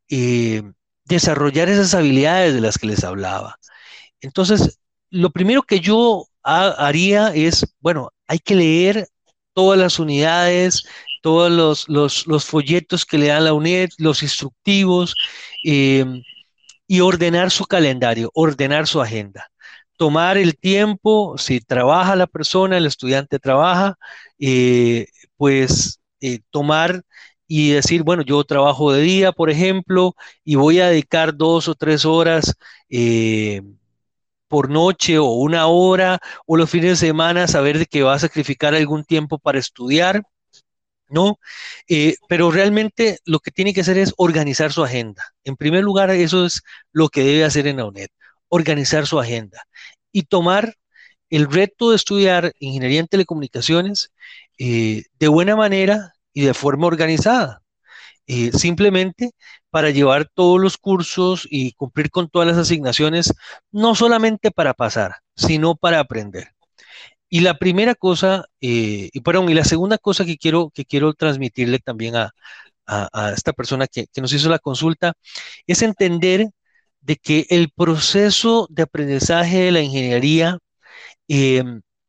eh, 0.09 0.63
desarrollar 1.05 1.69
esas 1.69 1.93
habilidades 1.93 2.53
de 2.53 2.61
las 2.61 2.77
que 2.77 2.87
les 2.87 3.03
hablaba. 3.03 3.57
Entonces, 4.21 4.79
lo 5.09 5.31
primero 5.31 5.63
que 5.63 5.79
yo 5.79 6.27
haría 6.43 7.33
es, 7.35 7.65
bueno, 7.79 8.11
hay 8.27 8.39
que 8.39 8.55
leer 8.55 9.07
todas 9.53 9.79
las 9.79 9.99
unidades, 9.99 10.85
todos 11.21 11.87
los, 11.87 12.45
folletos 12.45 13.05
que 13.05 13.17
le 13.17 13.27
dan 13.27 13.45
la 13.45 13.53
UNED, 13.53 13.89
los 13.97 14.23
instructivos, 14.23 15.15
eh, 15.63 16.05
y 16.87 17.01
ordenar 17.01 17.51
su 17.51 17.65
calendario, 17.65 18.31
ordenar 18.33 18.87
su 18.87 19.01
agenda 19.01 19.49
tomar 19.97 20.37
el 20.37 20.57
tiempo, 20.57 21.37
si 21.37 21.59
trabaja 21.59 22.15
la 22.15 22.25
persona, 22.27 22.77
el 22.77 22.85
estudiante 22.85 23.37
trabaja, 23.37 23.97
eh, 24.39 25.07
pues 25.37 25.99
eh, 26.21 26.39
tomar 26.51 27.03
y 27.47 27.71
decir, 27.71 28.03
bueno, 28.03 28.23
yo 28.23 28.43
trabajo 28.45 28.93
de 28.93 29.01
día, 29.01 29.33
por 29.33 29.49
ejemplo, 29.49 30.15
y 30.45 30.55
voy 30.55 30.79
a 30.79 30.87
dedicar 30.89 31.35
dos 31.35 31.67
o 31.67 31.75
tres 31.75 32.05
horas 32.05 32.55
por 34.49 34.69
noche 34.69 35.17
o 35.19 35.25
una 35.25 35.67
hora 35.67 36.19
o 36.45 36.57
los 36.57 36.69
fines 36.69 36.99
de 36.99 37.07
semana, 37.07 37.47
saber 37.47 37.77
de 37.79 37.85
que 37.85 38.03
va 38.03 38.15
a 38.15 38.19
sacrificar 38.19 38.73
algún 38.75 39.05
tiempo 39.05 39.39
para 39.39 39.59
estudiar. 39.59 40.23
¿No? 41.09 41.39
pero 42.27 42.51
realmente 42.51 43.19
lo 43.25 43.39
que 43.39 43.51
tiene 43.51 43.73
que 43.73 43.81
hacer 43.81 43.97
es 43.97 44.13
organizar 44.17 44.71
su 44.71 44.83
agenda. 44.83 45.23
En 45.43 45.55
primer 45.55 45.83
lugar, 45.83 46.09
eso 46.11 46.45
es 46.45 46.61
lo 46.91 47.09
que 47.09 47.23
debe 47.23 47.45
hacer 47.45 47.67
en 47.67 47.77
la 47.77 47.85
UNED, 47.85 48.09
organizar 48.49 49.07
su 49.07 49.19
agenda 49.19 49.63
y 50.11 50.23
tomar 50.23 50.75
el 51.29 51.51
reto 51.51 51.91
de 51.91 51.95
estudiar 51.95 52.53
ingeniería 52.59 52.99
en 52.99 53.07
telecomunicaciones 53.07 54.11
eh, 54.57 55.03
de 55.19 55.27
buena 55.27 55.55
manera 55.55 56.13
y 56.33 56.41
de 56.41 56.53
forma 56.53 56.87
organizada. 56.87 57.61
Eh, 58.27 58.51
simplemente 58.51 59.31
para 59.71 59.89
llevar 59.89 60.29
todos 60.31 60.59
los 60.59 60.77
cursos 60.77 61.47
y 61.49 61.73
cumplir 61.73 62.11
con 62.11 62.29
todas 62.29 62.47
las 62.47 62.57
asignaciones, 62.57 63.33
no 63.71 63.95
solamente 63.95 64.51
para 64.51 64.75
pasar, 64.75 65.15
sino 65.35 65.75
para 65.75 65.99
aprender. 65.99 66.49
Y 67.29 67.41
la 67.41 67.57
primera 67.57 67.95
cosa, 67.95 68.45
eh, 68.61 69.09
y 69.13 69.21
perdón, 69.21 69.49
y 69.49 69.53
la 69.53 69.65
segunda 69.65 69.97
cosa 69.97 70.25
que 70.25 70.37
quiero, 70.37 70.71
que 70.71 70.85
quiero 70.85 71.13
transmitirle 71.13 71.79
también 71.79 72.15
a, 72.15 72.31
esta 73.35 73.53
persona 73.53 73.85
que, 73.87 74.07
que, 74.07 74.19
nos 74.21 74.33
hizo 74.33 74.49
la 74.49 74.57
consulta, 74.59 75.13
es 75.67 75.83
entender 75.83 76.49
de 77.01 77.17
que 77.17 77.45
el 77.49 77.69
proceso 77.71 78.67
de 78.71 78.83
aprendizaje 78.83 79.59
de 79.59 79.71
la 79.71 79.81
ingeniería 79.81 80.57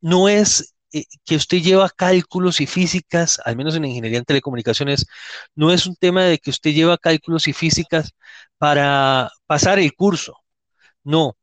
no 0.00 0.28
es 0.28 0.74
eh, 0.92 1.04
que 1.24 1.36
usted 1.36 1.58
lleva 1.58 1.88
cálculos 1.90 2.60
y 2.60 2.66
físicas, 2.66 3.40
al 3.44 3.56
menos 3.56 3.76
en 3.76 3.84
ingeniería 3.84 4.18
en 4.18 4.24
telecomunicaciones, 4.24 5.06
no 5.54 5.72
es 5.72 5.86
un 5.86 5.96
tema 5.96 6.24
de 6.24 6.38
que 6.38 6.50
usted 6.50 6.72
lleva 6.72 6.98
cálculos 6.98 7.48
y 7.48 7.52
físicas 7.52 8.12
para 8.58 9.30
pasar 9.46 9.78
el 9.78 9.94
curso, 9.94 10.34
No, 11.04 11.36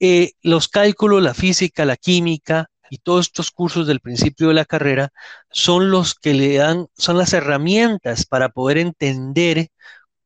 eh, 0.00 0.32
los 0.42 0.68
cálculos, 0.68 1.22
la 1.22 1.34
física, 1.34 1.84
la 1.84 1.96
química 1.96 2.68
y 2.94 2.98
todos 2.98 3.26
estos 3.26 3.50
cursos 3.50 3.88
del 3.88 3.98
principio 3.98 4.48
de 4.48 4.54
la 4.54 4.64
carrera 4.64 5.12
son 5.50 5.90
los 5.90 6.14
que 6.14 6.32
le 6.32 6.54
dan, 6.54 6.86
son 6.96 7.18
las 7.18 7.32
herramientas 7.32 8.24
para 8.24 8.50
poder 8.50 8.78
entender 8.78 9.68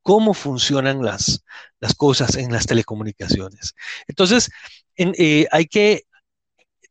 cómo 0.02 0.34
funcionan 0.34 1.02
las, 1.02 1.44
las 1.80 1.94
cosas 1.94 2.36
en 2.36 2.52
las 2.52 2.66
telecomunicaciones. 2.66 3.74
Entonces, 4.06 4.50
eh, 4.96 5.46
hay 5.50 5.64
que, 5.64 6.02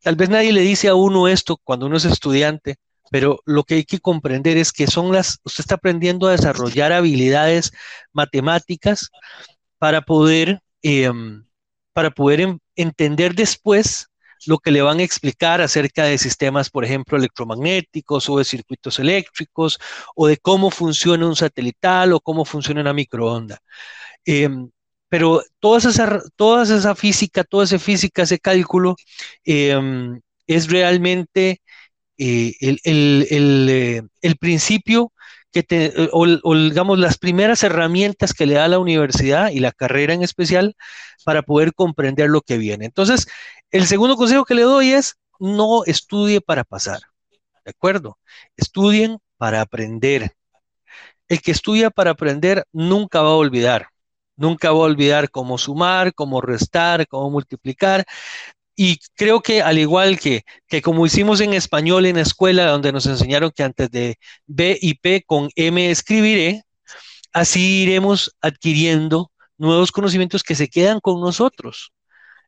tal 0.01 0.15
vez 0.15 0.29
nadie 0.29 0.51
le 0.51 0.61
dice 0.61 0.87
a 0.87 0.95
uno 0.95 1.27
esto 1.27 1.57
cuando 1.63 1.85
uno 1.85 1.97
es 1.97 2.05
estudiante, 2.05 2.77
pero 3.11 3.39
lo 3.45 3.63
que 3.63 3.75
hay 3.75 3.83
que 3.85 3.99
comprender 3.99 4.57
es 4.57 4.71
que 4.71 4.87
son 4.87 5.11
las, 5.11 5.39
usted 5.43 5.61
está 5.61 5.75
aprendiendo 5.75 6.27
a 6.27 6.31
desarrollar 6.31 6.91
habilidades 6.91 7.71
matemáticas 8.13 9.11
para 9.77 10.01
poder, 10.01 10.59
em, 10.81 11.45
para 11.93 12.09
poder 12.09 12.57
entender 12.75 13.35
después 13.35 14.09
lo 14.45 14.59
que 14.59 14.71
le 14.71 14.81
van 14.81 14.99
a 14.99 15.03
explicar 15.03 15.61
acerca 15.61 16.03
de 16.05 16.17
sistemas, 16.17 16.69
por 16.69 16.85
ejemplo, 16.85 17.17
electromagnéticos 17.17 18.29
o 18.29 18.37
de 18.37 18.45
circuitos 18.45 18.99
eléctricos 18.99 19.79
o 20.15 20.27
de 20.27 20.37
cómo 20.37 20.71
funciona 20.71 21.27
un 21.27 21.35
satelital 21.35 22.13
o 22.13 22.19
cómo 22.19 22.45
funciona 22.45 22.81
una 22.81 22.93
microonda. 22.93 23.59
Em, 24.25 24.69
pero 25.09 25.41
toda 25.59 25.79
esa, 25.79 26.21
esa 26.63 26.95
física, 26.95 27.43
toda 27.43 27.63
esa 27.65 27.79
física, 27.79 28.23
ese 28.23 28.39
cálculo 28.39 28.95
em, 29.45 30.19
es 30.47 30.69
realmente 30.69 31.61
eh, 32.17 32.53
eh, 32.61 34.01
el, 34.21 34.37
principio 34.37 35.11
que 35.51 35.63
te, 35.63 35.93
o, 36.11 36.55
digamos 36.55 36.99
las 36.99 37.17
primeras 37.17 37.63
herramientas 37.63 38.33
que 38.33 38.45
le 38.45 38.55
da 38.55 38.67
la 38.67 38.79
universidad 38.79 39.49
y 39.49 39.59
la 39.59 39.71
carrera 39.71 40.13
en 40.13 40.23
especial 40.23 40.75
para 41.23 41.41
poder 41.41 41.73
comprender 41.73 42.29
lo 42.29 42.41
que 42.41 42.57
viene. 42.57 42.85
Entonces, 42.85 43.27
el 43.71 43.87
segundo 43.87 44.15
consejo 44.15 44.45
que 44.45 44.55
le 44.55 44.63
doy 44.63 44.91
es 44.91 45.15
no 45.39 45.83
estudie 45.85 46.41
para 46.41 46.63
pasar, 46.63 46.99
¿de 47.65 47.71
acuerdo? 47.71 48.17
Estudien 48.55 49.19
para 49.37 49.61
aprender. 49.61 50.31
El 51.27 51.41
que 51.41 51.51
estudia 51.51 51.89
para 51.89 52.11
aprender 52.11 52.65
nunca 52.71 53.21
va 53.21 53.29
a 53.29 53.35
olvidar. 53.35 53.89
Nunca 54.37 54.71
va 54.71 54.77
a 54.77 54.81
olvidar 54.81 55.31
cómo 55.31 55.57
sumar, 55.57 56.13
cómo 56.13 56.41
restar, 56.41 57.07
cómo 57.07 57.31
multiplicar. 57.31 58.05
Y 58.79 58.99
creo 59.15 59.41
que 59.41 59.63
al 59.63 59.79
igual 59.79 60.19
que, 60.19 60.43
que 60.67 60.83
como 60.83 61.05
hicimos 61.07 61.41
en 61.41 61.53
español 61.55 62.05
en 62.05 62.17
la 62.17 62.21
escuela, 62.21 62.67
donde 62.67 62.91
nos 62.91 63.07
enseñaron 63.07 63.51
que 63.51 63.63
antes 63.63 63.89
de 63.89 64.17
B 64.45 64.77
y 64.79 64.93
P 64.93 65.23
con 65.25 65.49
M 65.55 65.89
escribiré, 65.89 66.63
así 67.33 67.81
iremos 67.83 68.35
adquiriendo 68.39 69.31
nuevos 69.57 69.91
conocimientos 69.91 70.43
que 70.43 70.53
se 70.53 70.67
quedan 70.67 70.99
con 70.99 71.19
nosotros. 71.19 71.91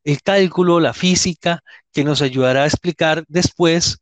El 0.04 0.22
cálculo, 0.22 0.80
la 0.80 0.94
física, 0.94 1.62
que 1.92 2.04
nos 2.04 2.22
ayudará 2.22 2.64
a 2.64 2.68
explicar 2.68 3.24
después 3.28 3.98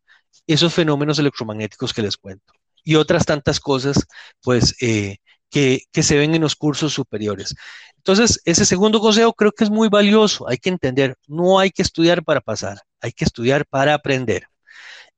esos 0.47 0.73
fenómenos 0.73 1.19
electromagnéticos 1.19 1.93
que 1.93 2.01
les 2.01 2.17
cuento. 2.17 2.53
Y 2.83 2.95
otras 2.95 3.25
tantas 3.25 3.61
cosas, 3.61 4.05
pues, 4.41 4.75
eh, 4.81 5.17
que, 5.49 5.83
se 5.93 6.17
ven 6.17 6.35
en 6.35 6.41
los 6.41 6.55
cursos 6.55 6.93
superiores. 6.93 7.55
Entonces, 7.97 8.41
ese 8.45 8.65
segundo 8.65 8.99
consejo 8.99 9.33
creo 9.33 9.51
que 9.51 9.63
es 9.63 9.69
muy 9.69 9.89
valioso. 9.89 10.47
Hay 10.47 10.57
que 10.57 10.69
entender, 10.69 11.15
no 11.27 11.59
hay 11.59 11.71
que 11.71 11.81
estudiar 11.81 12.23
para 12.23 12.41
pasar, 12.41 12.79
hay 13.01 13.11
que 13.11 13.25
estudiar 13.25 13.65
para 13.65 13.93
aprender. 13.93 14.47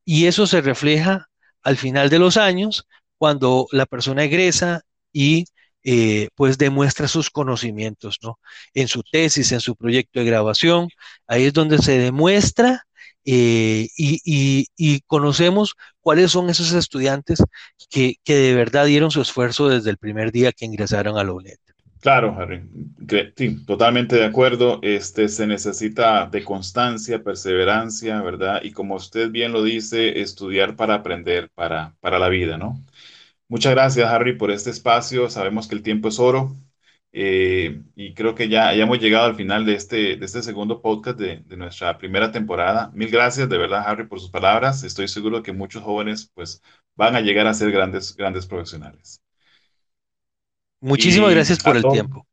Y 0.05 0.25
eso 0.27 0.47
se 0.47 0.61
refleja 0.61 1.29
al 1.63 1.77
final 1.77 2.09
de 2.09 2.19
los 2.19 2.37
años, 2.37 2.85
cuando 3.17 3.67
la 3.71 3.85
persona 3.85 4.23
egresa 4.23 4.81
y 5.11 5.45
eh, 5.83 6.29
pues 6.35 6.57
demuestra 6.57 7.07
sus 7.07 7.29
conocimientos, 7.29 8.17
¿no? 8.21 8.39
En 8.73 8.87
su 8.87 9.03
tesis, 9.03 9.51
en 9.51 9.61
su 9.61 9.75
proyecto 9.75 10.19
de 10.19 10.25
grabación, 10.25 10.89
ahí 11.27 11.45
es 11.45 11.53
donde 11.53 11.77
se 11.79 11.97
demuestra 11.97 12.85
eh, 13.31 13.87
y, 13.95 15.01
conocemos 15.05 15.75
cuáles 16.01 16.31
son 16.31 16.49
esos 16.49 16.73
estudiantes 16.73 17.43
que, 17.91 18.17
de 18.25 18.55
verdad 18.55 18.87
dieron 18.87 19.11
su 19.11 19.21
esfuerzo 19.21 19.69
desde 19.69 19.91
el 19.91 19.97
primer 19.97 20.31
día 20.31 20.51
que 20.51 20.65
ingresaron 20.65 21.15
a 21.17 21.23
la 21.23 21.33
UNED. 21.33 21.57
Claro, 21.99 22.35
Harry, 22.39 22.63
sí, 23.35 23.65
totalmente 23.65 24.15
de 24.15 24.25
acuerdo. 24.25 24.79
Este 24.81 25.27
se 25.29 25.45
necesita 25.45 26.25
de 26.25 26.43
constancia, 26.43 27.21
perseverancia, 27.21 28.19
¿verdad? 28.21 28.61
Y 28.63 28.71
como 28.71 28.95
usted 28.95 29.29
bien 29.29 29.51
lo 29.51 29.61
dice, 29.63 30.21
estudiar 30.21 30.75
para 30.75 30.95
aprender, 30.95 31.49
para, 31.53 31.93
para 31.99 32.17
la 32.17 32.29
vida, 32.29 32.57
¿no? 32.57 32.81
Muchas 33.47 33.73
gracias, 33.73 34.09
Harry, 34.09 34.37
por 34.37 34.49
este 34.49 34.71
espacio. 34.71 35.29
Sabemos 35.29 35.67
que 35.67 35.75
el 35.75 35.83
tiempo 35.83 36.07
es 36.07 36.19
oro 36.19 36.55
eh, 37.11 37.81
y 37.95 38.13
creo 38.13 38.35
que 38.35 38.49
ya, 38.49 38.73
ya, 38.73 38.83
hemos 38.83 38.99
llegado 38.99 39.25
al 39.25 39.35
final 39.35 39.65
de 39.65 39.73
este, 39.75 40.15
de 40.15 40.25
este 40.25 40.43
segundo 40.43 40.81
podcast 40.81 41.17
de, 41.17 41.37
de, 41.37 41.57
nuestra 41.57 41.97
primera 41.97 42.31
temporada. 42.31 42.91
Mil 42.93 43.09
gracias, 43.09 43.49
de 43.49 43.57
verdad, 43.57 43.83
Harry, 43.85 44.07
por 44.07 44.19
sus 44.19 44.29
palabras. 44.29 44.83
Estoy 44.83 45.07
seguro 45.07 45.41
que 45.41 45.51
muchos 45.51 45.81
jóvenes 45.83 46.31
pues, 46.35 46.61
van 46.95 47.15
a 47.15 47.21
llegar 47.21 47.47
a 47.47 47.53
ser 47.53 47.71
grandes, 47.71 48.15
grandes 48.15 48.45
profesionales. 48.45 49.21
Muchísimas 50.81 51.31
gracias 51.31 51.61
por 51.61 51.75
el 51.75 51.83
tiempo. 51.83 52.25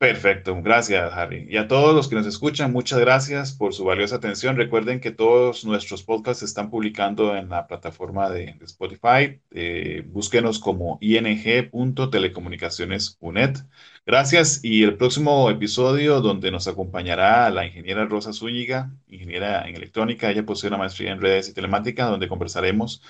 Perfecto, 0.00 0.56
gracias 0.62 1.12
Harry. 1.12 1.46
Y 1.50 1.58
a 1.58 1.68
todos 1.68 1.94
los 1.94 2.08
que 2.08 2.14
nos 2.14 2.24
escuchan, 2.26 2.72
muchas 2.72 2.98
gracias 3.00 3.52
por 3.52 3.74
su 3.74 3.84
valiosa 3.84 4.16
atención. 4.16 4.56
Recuerden 4.56 4.98
que 4.98 5.10
todos 5.10 5.66
nuestros 5.66 6.02
podcasts 6.02 6.38
se 6.38 6.46
están 6.46 6.70
publicando 6.70 7.36
en 7.36 7.50
la 7.50 7.66
plataforma 7.66 8.30
de, 8.30 8.56
Spotify. 8.62 9.42
Eh, 9.50 10.02
búsquenos 10.06 10.58
como 10.58 10.96
ing.telecomunicaciones.unet. 11.02 13.58
Gracias 14.06 14.64
y 14.64 14.84
el 14.84 14.96
próximo 14.96 15.50
episodio 15.50 16.22
donde 16.22 16.50
nos 16.50 16.66
acompañará 16.66 17.50
la 17.50 17.66
ingeniera 17.66 18.06
Rosa 18.06 18.32
Zúñiga, 18.32 18.90
ingeniera 19.06 19.68
en 19.68 19.76
electrónica. 19.76 20.30
Ella 20.30 20.46
posee 20.46 20.68
una 20.68 20.78
maestría 20.78 21.12
en 21.12 21.20
redes 21.20 21.50
y 21.50 21.52
telemática 21.52 22.06
donde 22.06 22.26
conversaremos 22.28 23.02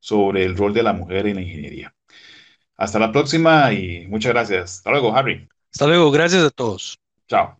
sobre 0.00 0.44
el 0.46 0.56
rol 0.56 0.72
de 0.72 0.82
la 0.82 0.94
mujer 0.94 1.26
en 1.26 1.34
la 1.36 1.42
ingeniería. 1.42 1.94
Hasta 2.76 2.98
la 2.98 3.12
próxima 3.12 3.72
y 3.74 4.06
muchas 4.08 4.32
gracias. 4.32 4.78
Hasta 4.78 4.90
luego, 4.92 5.14
Harry. 5.16 5.48
Hasta 5.72 5.86
luego, 5.86 6.10
gracias 6.10 6.44
a 6.44 6.50
todos. 6.50 6.98
Chao. 7.28 7.58